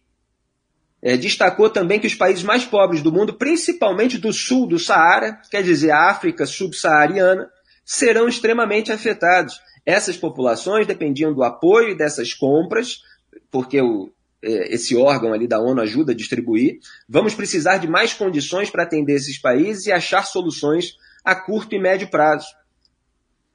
É, 1.02 1.16
destacou 1.16 1.70
também 1.70 2.00
que 2.00 2.08
os 2.08 2.16
países 2.16 2.44
mais 2.44 2.66
pobres 2.66 3.02
do 3.02 3.12
mundo, 3.12 3.34
principalmente 3.34 4.18
do 4.18 4.34
sul 4.34 4.68
do 4.68 4.78
Saara, 4.78 5.40
quer 5.50 5.64
dizer, 5.64 5.92
a 5.92 6.10
África 6.10 6.46
subsaariana, 6.46 7.50
serão 7.86 8.28
extremamente 8.28 8.92
afetados. 8.92 9.60
Essas 9.86 10.18
populações 10.18 10.86
dependiam 10.86 11.34
do 11.34 11.44
apoio 11.44 11.98
dessas 11.98 12.34
compras, 12.34 13.02
porque 13.50 13.82
o, 13.82 14.12
é, 14.44 14.74
esse 14.74 14.96
órgão 14.96 15.34
ali 15.34 15.48
da 15.48 15.60
ONU 15.60 15.82
ajuda 15.82 16.12
a 16.12 16.16
distribuir. 16.16 16.80
Vamos 17.08 17.34
precisar 17.34 17.78
de 17.78 17.88
mais 17.88 18.14
condições 18.14 18.70
para 18.70 18.84
atender 18.84 19.16
esses 19.16 19.40
países 19.40 19.86
e 19.86 19.92
achar 19.92 20.26
soluções 20.26 20.96
a 21.24 21.36
curto 21.36 21.76
e 21.76 21.80
médio 21.80 22.10
prazo. 22.10 22.48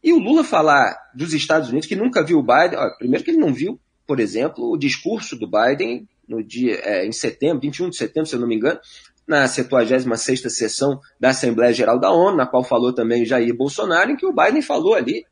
E 0.04 0.12
o 0.12 0.18
Lula 0.18 0.44
falar 0.44 0.94
dos 1.14 1.32
Estados 1.32 1.70
Unidos, 1.70 1.88
que 1.88 1.96
nunca 1.96 2.22
viu 2.22 2.38
o 2.38 2.42
Biden, 2.42 2.78
ó, 2.78 2.90
primeiro 2.98 3.24
que 3.24 3.30
ele 3.30 3.38
não 3.38 3.54
viu, 3.54 3.80
por 4.06 4.20
exemplo, 4.20 4.70
o 4.70 4.76
discurso 4.76 5.34
do 5.34 5.50
Biden 5.50 6.06
no 6.28 6.44
dia, 6.44 6.78
é, 6.82 7.06
em 7.06 7.12
setembro, 7.12 7.62
21 7.62 7.88
de 7.88 7.96
setembro, 7.96 8.28
se 8.28 8.36
eu 8.36 8.40
não 8.40 8.46
me 8.46 8.54
engano, 8.54 8.78
na 9.26 9.46
76ª 9.46 10.50
sessão 10.50 11.00
da 11.18 11.30
Assembleia 11.30 11.72
Geral 11.72 11.98
da 11.98 12.10
ONU, 12.10 12.36
na 12.36 12.46
qual 12.46 12.62
falou 12.62 12.92
também 12.92 13.24
Jair 13.24 13.56
Bolsonaro, 13.56 14.10
em 14.10 14.16
que 14.16 14.26
o 14.26 14.32
Biden 14.32 14.60
falou 14.60 14.92
ali 14.92 15.24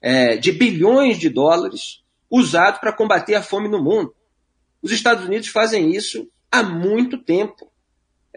é, 0.00 0.38
de 0.38 0.52
bilhões 0.52 1.18
de 1.18 1.28
dólares 1.28 2.02
usados 2.30 2.80
para 2.80 2.94
combater 2.94 3.34
a 3.34 3.42
fome 3.42 3.68
no 3.68 3.84
mundo. 3.84 4.14
Os 4.80 4.90
Estados 4.90 5.26
Unidos 5.26 5.48
fazem 5.48 5.94
isso 5.94 6.30
há 6.50 6.62
muito 6.62 7.18
tempo. 7.18 7.70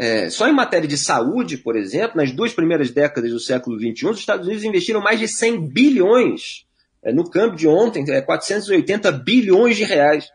É, 0.02 0.32
só 0.32 0.48
em 0.48 0.52
matéria 0.52 0.88
de 0.88 0.98
saúde, 0.98 1.60
por 1.60 1.76
exemplo, 1.76 2.18
nas 2.18 2.32
duas 2.32 2.52
primeiras 2.52 2.90
décadas 2.90 3.30
do 3.30 3.40
século 3.40 3.78
XXI, 3.78 4.08
os 4.08 4.18
Estados 4.18 4.48
Unidos 4.48 4.64
investiram 4.64 5.00
mais 5.00 5.20
de 5.20 5.28
100 5.28 5.68
bilhões, 5.68 6.66
é, 7.04 7.14
no 7.14 7.30
câmbio 7.30 7.56
de 7.56 7.68
ontem, 7.68 8.04
é, 8.10 8.20
480 8.20 9.12
bilhões 9.12 9.78
de 9.78 9.84
reais, 9.84 10.28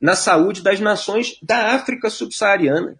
na 0.00 0.14
saúde 0.14 0.62
das 0.62 0.78
nações 0.78 1.36
da 1.42 1.74
África 1.74 2.08
subsaariana. 2.08 2.94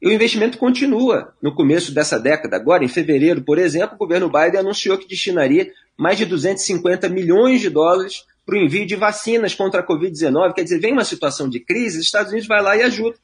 E 0.00 0.06
o 0.06 0.12
investimento 0.12 0.58
continua. 0.58 1.34
No 1.42 1.52
começo 1.52 1.92
dessa 1.92 2.20
década, 2.20 2.54
agora, 2.54 2.84
em 2.84 2.88
fevereiro, 2.88 3.42
por 3.42 3.58
exemplo, 3.58 3.96
o 3.96 3.98
governo 3.98 4.30
Biden 4.30 4.60
anunciou 4.60 4.96
que 4.96 5.08
destinaria 5.08 5.72
mais 5.98 6.18
de 6.18 6.24
250 6.24 7.08
milhões 7.08 7.60
de 7.60 7.68
dólares 7.68 8.22
para 8.46 8.54
o 8.54 8.58
envio 8.58 8.86
de 8.86 8.94
vacinas 8.94 9.56
contra 9.56 9.80
a 9.80 9.84
Covid-19. 9.84 10.54
Quer 10.54 10.62
dizer, 10.62 10.78
vem 10.78 10.92
uma 10.92 11.04
situação 11.04 11.48
de 11.48 11.58
crise, 11.58 11.98
os 11.98 12.04
Estados 12.04 12.30
Unidos 12.30 12.46
vai 12.46 12.62
lá 12.62 12.76
e 12.76 12.82
ajuda 12.82 13.16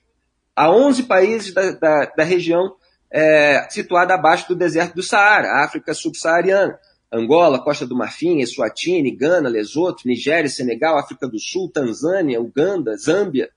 a 0.58 0.70
11 0.72 1.04
países 1.04 1.54
da, 1.54 1.70
da, 1.70 2.04
da 2.16 2.24
região 2.24 2.74
é, 3.10 3.64
situada 3.70 4.14
abaixo 4.14 4.48
do 4.48 4.56
deserto 4.56 4.96
do 4.96 5.02
Saara, 5.04 5.64
África 5.64 5.94
subsaariana. 5.94 6.76
Angola, 7.10 7.62
Costa 7.62 7.86
do 7.86 7.96
Marfim, 7.96 8.40
Eswatini, 8.40 9.10
Gana, 9.12 9.48
Lesoto, 9.48 10.06
Nigéria, 10.06 10.50
Senegal, 10.50 10.98
África 10.98 11.26
do 11.26 11.38
Sul, 11.38 11.70
Tanzânia, 11.72 12.38
Uganda, 12.38 12.96
Zâmbia. 12.96 13.48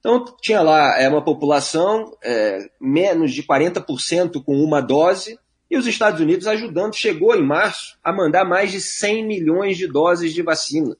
Então, 0.00 0.24
tinha 0.40 0.60
lá 0.60 1.00
é, 1.00 1.08
uma 1.08 1.22
população 1.22 2.16
é, 2.22 2.68
menos 2.80 3.32
de 3.32 3.44
40% 3.44 4.42
com 4.42 4.56
uma 4.56 4.80
dose, 4.80 5.38
e 5.70 5.76
os 5.76 5.86
Estados 5.86 6.20
Unidos 6.20 6.48
ajudando, 6.48 6.96
chegou 6.96 7.36
em 7.36 7.46
março 7.46 7.96
a 8.02 8.12
mandar 8.12 8.44
mais 8.44 8.72
de 8.72 8.80
100 8.80 9.24
milhões 9.24 9.76
de 9.76 9.86
doses 9.86 10.34
de 10.34 10.42
vacina. 10.42 10.96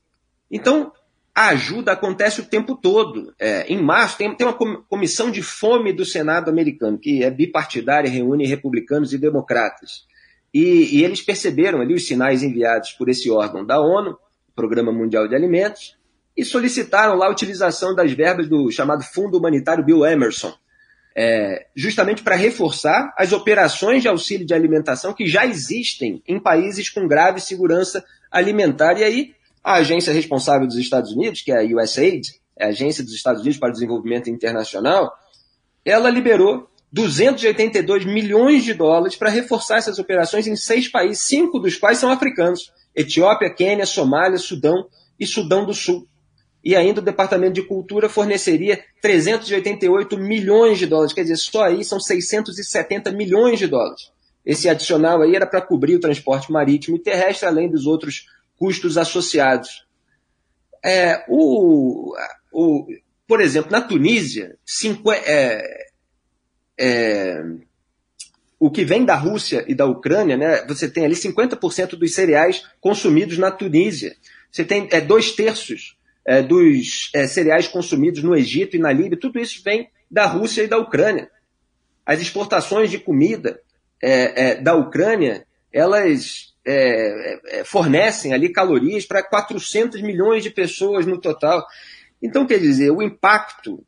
Então, 0.49 0.93
a 1.35 1.49
ajuda 1.49 1.93
acontece 1.93 2.41
o 2.41 2.45
tempo 2.45 2.77
todo. 2.77 3.35
É, 3.39 3.67
em 3.67 3.83
março, 3.83 4.17
tem, 4.17 4.33
tem, 4.37 4.47
uma 4.47 4.57
comissão 4.89 5.31
de 5.31 5.43
fome 5.43 5.93
do 5.93 6.05
Senado 6.05 6.49
americano, 6.49 6.97
que 6.97 7.25
é 7.25 7.31
bipartidária, 7.31 8.09
reúne 8.09 8.47
republicanos 8.47 9.13
e 9.13 9.19
democratas. 9.19 10.07
E, 10.53 10.99
e, 10.99 11.05
eles 11.05 11.21
perceberam 11.21 11.81
ali 11.81 11.93
os 11.93 12.07
sinais 12.07 12.45
enviados 12.45 12.93
por 12.93 13.09
esse 13.09 13.29
órgão 13.29 13.67
da 13.67 13.81
ONU, 13.81 14.17
Programa 14.55 14.93
Mundial 14.93 15.27
de 15.27 15.35
Alimentos, 15.35 15.97
e 16.37 16.45
solicitaram 16.45 17.17
lá 17.17 17.27
a 17.27 17.31
utilização 17.31 17.93
das 17.95 18.13
verbas 18.13 18.49
do 18.49 18.71
chamado 18.71 19.03
Fundo 19.03 19.37
Humanitário 19.37 19.85
Bill 19.85 20.07
Emerson, 20.07 20.55
é, 21.17 21.67
justamente 21.75 22.23
para 22.23 22.37
reforçar 22.37 23.13
as 23.19 23.33
operações 23.33 24.03
de 24.03 24.09
auxílio 24.09 24.47
de 24.47 24.55
alimentação 24.55 25.13
que 25.13 25.27
já 25.27 25.45
existem 25.45 26.23
em 26.27 26.41
países 26.41 26.89
com 26.89 27.07
grave 27.09 27.41
segurança 27.41 28.05
alimentar. 28.31 28.99
E 28.99 29.05
aí, 29.05 29.35
a 29.65 29.77
agência 29.77 30.13
responsável 30.13 30.67
dos 30.67 30.77
Estados 30.77 31.13
Unidos, 31.13 31.41
que 31.41 31.51
é 31.51 31.59
a 31.59 31.83
USAID, 31.83 32.29
é 32.57 32.67
a 32.67 32.69
Agência 32.69 33.03
dos 33.03 33.15
Estados 33.15 33.41
Unidos 33.41 33.59
para 33.59 33.71
o 33.71 33.73
Desenvolvimento 33.73 34.29
Internacional, 34.29 35.11
ela 35.85 36.11
liberou 36.11 36.69
282 36.93 38.05
milhões 38.05 38.63
de 38.63 38.75
dólares 38.75 39.17
para 39.17 39.31
reforçar 39.31 39.79
essas 39.79 39.99
operações 39.99 40.47
em 40.47 40.55
seis 40.55 40.87
países, 40.87 41.25
cinco 41.27 41.59
dos 41.59 41.77
quais 41.77 41.99
são 41.99 42.11
africanos: 42.11 42.71
Etiópia, 42.95 43.53
Quênia, 43.53 43.87
Somália, 43.87 44.39
Sudão 44.39 44.87
e 45.19 45.27
Sudão 45.27 45.65
do 45.65 45.75
Sul. 45.75 46.07
E 46.63 46.77
ainda 46.77 47.01
o 47.01 47.05
Departamento 47.05 47.55
de 47.55 47.63
Cultura 47.63 48.09
forneceria 48.09 48.83
388 49.03 50.17
milhões 50.17 50.79
de 50.79 50.87
dólares, 50.87 51.13
quer 51.13 51.23
dizer, 51.23 51.37
só 51.37 51.65
aí 51.65 51.85
são 51.85 52.01
670 52.01 53.13
milhões 53.13 53.59
de 53.59 53.67
dólares. 53.67 54.13
Esse 54.47 54.69
adicional 54.69 55.21
aí 55.23 55.35
era 55.35 55.47
para 55.47 55.61
cobrir 55.61 55.97
o 55.97 56.01
transporte 56.01 56.53
marítimo 56.53 56.97
e 56.97 57.03
terrestre, 57.03 57.47
além 57.47 57.71
dos 57.71 57.87
outros 57.87 58.27
custos 58.59 58.97
associados. 58.97 59.87
É, 60.85 61.25
o, 61.29 62.15
o, 62.53 62.87
por 63.27 63.41
exemplo, 63.41 63.71
na 63.71 63.81
Tunísia, 63.81 64.57
cinco, 64.65 65.11
é, 65.13 65.87
é, 66.79 67.43
o 68.59 68.71
que 68.71 68.85
vem 68.85 69.05
da 69.05 69.15
Rússia 69.15 69.65
e 69.69 69.75
da 69.75 69.87
Ucrânia, 69.87 70.37
né, 70.37 70.65
você 70.67 70.89
tem 70.89 71.05
ali 71.05 71.15
50% 71.15 71.97
dos 71.97 72.15
cereais 72.15 72.65
consumidos 72.81 73.39
na 73.39 73.51
Tunísia. 73.51 74.17
Você 74.51 74.65
tem 74.65 74.89
é, 74.91 75.01
dois 75.01 75.33
terços 75.33 75.97
é, 76.25 76.43
dos 76.43 77.11
é, 77.13 77.27
cereais 77.27 77.69
consumidos 77.69 78.23
no 78.23 78.37
Egito 78.37 78.77
e 78.77 78.79
na 78.79 78.93
Líbia. 78.93 79.19
Tudo 79.19 79.39
isso 79.39 79.63
vem 79.63 79.91
da 80.11 80.27
Rússia 80.27 80.63
e 80.63 80.69
da 80.69 80.79
Ucrânia. 80.79 81.31
As 82.07 82.21
exportações 82.21 82.91
de 82.91 82.99
comida 82.99 83.61
é, 84.01 84.51
é, 84.51 84.55
da 84.55 84.75
Ucrânia, 84.75 85.47
elas 85.73 86.54
é, 86.67 87.61
é, 87.61 87.65
fornecem 87.65 88.33
ali 88.33 88.49
calorias 88.49 89.05
para 89.05 89.23
400 89.23 90.01
milhões 90.01 90.43
de 90.43 90.51
pessoas 90.51 91.05
no 91.05 91.21
total. 91.21 91.65
Então, 92.23 92.47
quer 92.47 92.59
dizer, 92.59 92.91
o 92.91 93.03
impacto 93.03 93.85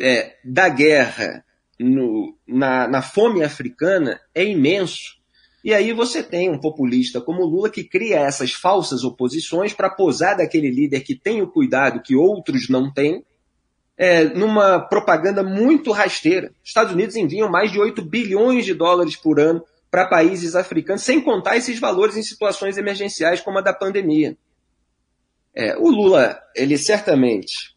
é, 0.00 0.36
da 0.44 0.68
guerra 0.68 1.44
no, 1.78 2.36
na, 2.46 2.88
na 2.88 3.02
fome 3.02 3.42
africana 3.42 4.20
é 4.34 4.44
imenso. 4.44 5.16
E 5.62 5.74
aí 5.74 5.92
você 5.92 6.22
tem 6.22 6.50
um 6.50 6.60
populista 6.60 7.20
como 7.20 7.44
Lula 7.44 7.70
que 7.70 7.84
cria 7.84 8.20
essas 8.20 8.52
falsas 8.52 9.04
oposições 9.04 9.72
para 9.72 9.90
posar 9.90 10.36
daquele 10.36 10.70
líder 10.70 11.00
que 11.00 11.14
tem 11.14 11.42
o 11.42 11.50
cuidado 11.50 12.02
que 12.02 12.14
outros 12.14 12.68
não 12.68 12.92
têm, 12.92 13.24
é, 13.98 14.24
numa 14.24 14.78
propaganda 14.78 15.42
muito 15.42 15.90
rasteira. 15.90 16.52
Os 16.62 16.70
Estados 16.70 16.92
Unidos 16.92 17.16
enviam 17.16 17.50
mais 17.50 17.72
de 17.72 17.80
8 17.80 18.02
bilhões 18.02 18.64
de 18.64 18.74
dólares 18.74 19.16
por 19.16 19.40
ano 19.40 19.64
para 19.96 20.04
países 20.04 20.54
africanos, 20.54 21.04
sem 21.04 21.22
contar 21.22 21.56
esses 21.56 21.80
valores 21.80 22.18
em 22.18 22.22
situações 22.22 22.76
emergenciais 22.76 23.40
como 23.40 23.56
a 23.56 23.62
da 23.62 23.72
pandemia. 23.72 24.36
É, 25.54 25.74
o 25.78 25.88
Lula, 25.88 26.38
ele 26.54 26.76
certamente 26.76 27.74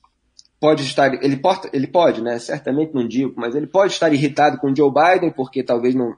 pode 0.59 0.83
estar, 0.83 1.13
ele, 1.23 1.37
porta, 1.37 1.69
ele 1.71 1.87
pode, 1.87 2.21
né? 2.21 2.37
Certamente 2.37 2.93
não 2.93 3.07
digo, 3.07 3.33
mas 3.37 3.55
ele 3.55 3.67
pode 3.67 3.93
estar 3.93 4.11
irritado 4.11 4.57
com 4.57 4.75
Joe 4.75 4.91
Biden, 4.91 5.31
porque 5.31 5.63
talvez 5.63 5.95
não, 5.95 6.13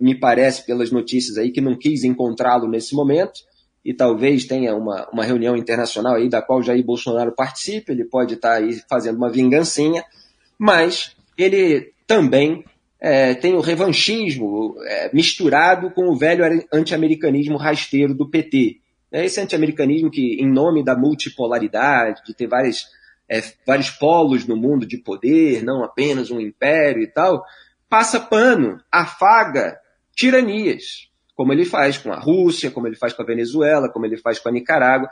me 0.00 0.18
parece 0.18 0.64
pelas 0.64 0.90
notícias 0.90 1.36
aí 1.36 1.52
que 1.52 1.60
não 1.60 1.76
quis 1.76 2.04
encontrá-lo 2.04 2.66
nesse 2.66 2.94
momento 2.94 3.40
e 3.84 3.92
talvez 3.92 4.46
tenha 4.46 4.74
uma, 4.74 5.06
uma 5.12 5.24
reunião 5.24 5.54
internacional 5.54 6.14
aí 6.14 6.30
da 6.30 6.40
qual 6.40 6.62
Jair 6.62 6.82
Bolsonaro 6.82 7.32
participe, 7.32 7.92
ele 7.92 8.06
pode 8.06 8.32
estar 8.32 8.54
aí 8.54 8.80
fazendo 8.88 9.18
uma 9.18 9.30
vingancinha, 9.30 10.02
mas 10.58 11.14
ele 11.36 11.92
também 12.06 12.64
é, 13.06 13.34
tem 13.34 13.52
o 13.52 13.60
revanchismo 13.60 14.76
é, 14.82 15.10
misturado 15.12 15.90
com 15.90 16.08
o 16.08 16.16
velho 16.16 16.42
anti-americanismo 16.72 17.58
rasteiro 17.58 18.14
do 18.14 18.30
PT. 18.30 18.78
É 19.12 19.26
esse 19.26 19.38
anti-americanismo 19.38 20.10
que, 20.10 20.40
em 20.40 20.50
nome 20.50 20.82
da 20.82 20.96
multipolaridade, 20.96 22.22
de 22.26 22.32
ter 22.32 22.46
várias, 22.46 22.86
é, 23.28 23.42
vários 23.66 23.90
polos 23.90 24.46
no 24.46 24.56
mundo 24.56 24.86
de 24.86 24.96
poder, 24.96 25.62
não 25.62 25.84
apenas 25.84 26.30
um 26.30 26.40
império 26.40 27.02
e 27.02 27.06
tal, 27.06 27.44
passa 27.90 28.18
pano, 28.18 28.80
afaga 28.90 29.78
tiranias 30.16 31.10
como 31.34 31.52
ele 31.52 31.66
faz 31.66 31.98
com 31.98 32.10
a 32.10 32.18
Rússia, 32.18 32.70
como 32.70 32.86
ele 32.86 32.96
faz 32.96 33.12
com 33.12 33.20
a 33.20 33.26
Venezuela, 33.26 33.90
como 33.90 34.06
ele 34.06 34.16
faz 34.16 34.38
com 34.38 34.48
a 34.48 34.52
Nicarágua, 34.52 35.10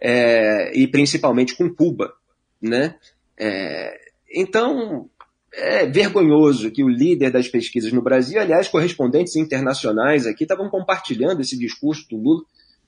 é, 0.00 0.72
e 0.74 0.86
principalmente 0.86 1.54
com 1.54 1.68
Cuba. 1.68 2.14
Né? 2.62 2.94
É, 3.36 4.00
então, 4.34 5.10
é 5.56 5.86
vergonhoso 5.86 6.70
que 6.70 6.82
o 6.82 6.88
líder 6.88 7.30
das 7.30 7.48
pesquisas 7.48 7.92
no 7.92 8.02
Brasil, 8.02 8.40
aliás, 8.40 8.68
correspondentes 8.68 9.36
internacionais 9.36 10.26
aqui 10.26 10.44
estavam 10.44 10.68
compartilhando 10.68 11.40
esse 11.40 11.56
discurso 11.56 12.06
do 12.08 12.16
Lula. 12.16 12.42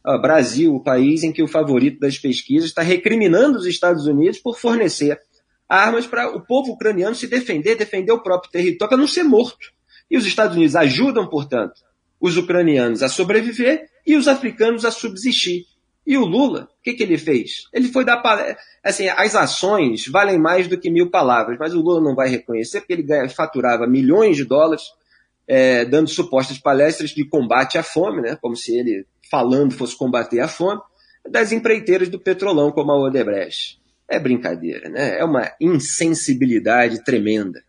O 0.04 0.20
Brasil, 0.20 0.74
o 0.74 0.82
país 0.82 1.22
em 1.22 1.32
que 1.32 1.42
o 1.42 1.48
favorito 1.48 1.98
das 1.98 2.18
pesquisas 2.18 2.68
está 2.68 2.82
recriminando 2.82 3.58
os 3.58 3.66
Estados 3.66 4.06
Unidos 4.06 4.38
por 4.38 4.58
fornecer 4.58 5.20
armas 5.68 6.06
para 6.06 6.34
o 6.36 6.40
povo 6.40 6.72
ucraniano 6.72 7.14
se 7.14 7.26
defender, 7.26 7.76
defender 7.76 8.12
o 8.12 8.22
próprio 8.22 8.50
território, 8.50 8.88
para 8.88 8.98
não 8.98 9.08
ser 9.08 9.24
morto. 9.24 9.72
E 10.08 10.16
os 10.16 10.24
Estados 10.26 10.56
Unidos 10.56 10.76
ajudam, 10.76 11.28
portanto, 11.28 11.80
os 12.20 12.36
ucranianos 12.36 13.02
a 13.02 13.08
sobreviver 13.08 13.88
e 14.06 14.16
os 14.16 14.28
africanos 14.28 14.84
a 14.84 14.90
subsistir. 14.90 15.64
E 16.06 16.16
o 16.16 16.24
Lula, 16.24 16.68
o 16.78 16.82
que, 16.84 16.92
que 16.92 17.02
ele 17.02 17.18
fez? 17.18 17.66
Ele 17.72 17.88
foi 17.88 18.04
dar 18.04 18.18
palestra. 18.18 18.56
Assim, 18.82 19.08
as 19.08 19.34
ações 19.34 20.06
valem 20.06 20.38
mais 20.38 20.68
do 20.68 20.78
que 20.78 20.88
mil 20.88 21.10
palavras, 21.10 21.58
mas 21.58 21.74
o 21.74 21.80
Lula 21.80 22.00
não 22.00 22.14
vai 22.14 22.28
reconhecer 22.28 22.80
porque 22.80 22.92
ele 22.92 23.28
faturava 23.28 23.86
milhões 23.88 24.36
de 24.36 24.44
dólares 24.44 24.82
é, 25.48 25.84
dando 25.84 26.08
supostas 26.08 26.58
palestras 26.58 27.10
de 27.10 27.24
combate 27.24 27.78
à 27.78 27.82
fome, 27.82 28.22
né? 28.22 28.36
como 28.40 28.56
se 28.56 28.76
ele 28.76 29.04
falando 29.30 29.74
fosse 29.74 29.96
combater 29.96 30.40
a 30.40 30.48
fome, 30.48 30.80
das 31.28 31.50
empreiteiras 31.50 32.08
do 32.08 32.18
petrolão 32.18 32.70
como 32.70 32.92
a 32.92 32.98
Odebrecht. 32.98 33.80
É 34.08 34.20
brincadeira, 34.20 34.88
né? 34.88 35.18
É 35.18 35.24
uma 35.24 35.50
insensibilidade 35.60 37.02
tremenda. 37.02 37.60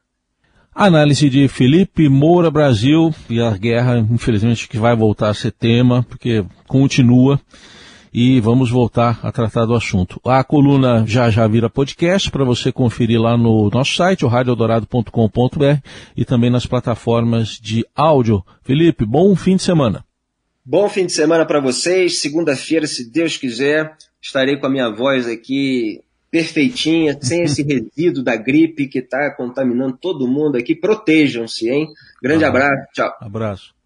Análise 0.73 1.27
de 1.27 1.47
Felipe 1.47 2.07
Moura 2.07 2.51
Brasil 2.51 3.11
e 3.27 3.41
a 3.41 3.49
guerra, 3.57 3.97
infelizmente, 3.97 4.69
que 4.69 4.77
vai 4.77 4.95
voltar 4.95 5.29
a 5.29 5.33
ser 5.33 5.51
tema, 5.51 6.03
porque 6.03 6.45
continua 6.67 7.41
e 8.13 8.39
vamos 8.39 8.69
voltar 8.69 9.19
a 9.23 9.31
tratar 9.31 9.65
do 9.65 9.75
assunto. 9.75 10.19
A 10.25 10.43
coluna 10.43 11.05
já 11.05 11.29
já 11.29 11.47
vira 11.47 11.69
podcast 11.69 12.31
para 12.31 12.43
você 12.43 12.71
conferir 12.71 13.21
lá 13.21 13.37
no 13.37 13.69
nosso 13.69 13.95
site, 13.95 14.25
o 14.25 14.27
radioeldorado.com.br 14.27 15.79
e 16.15 16.25
também 16.25 16.49
nas 16.49 16.65
plataformas 16.65 17.59
de 17.61 17.85
áudio. 17.95 18.43
Felipe, 18.63 19.05
bom 19.05 19.35
fim 19.35 19.55
de 19.55 19.63
semana. 19.63 20.03
Bom 20.65 20.89
fim 20.89 21.05
de 21.05 21.13
semana 21.13 21.45
para 21.45 21.61
vocês. 21.61 22.19
Segunda-feira, 22.19 22.85
se 22.87 23.09
Deus 23.09 23.37
quiser, 23.37 23.95
estarei 24.21 24.57
com 24.57 24.65
a 24.65 24.69
minha 24.69 24.89
voz 24.89 25.27
aqui 25.27 26.01
perfeitinha, 26.29 27.17
sem 27.21 27.43
esse 27.43 27.63
resíduo 27.63 28.23
da 28.23 28.35
gripe 28.35 28.87
que 28.87 28.99
está 28.99 29.33
contaminando 29.35 29.97
todo 29.97 30.27
mundo 30.27 30.57
aqui. 30.57 30.75
Protejam-se, 30.75 31.69
hein? 31.69 31.87
Grande 32.21 32.43
ah, 32.43 32.49
abraço, 32.49 32.87
tchau. 32.93 33.13
Abraço. 33.21 33.76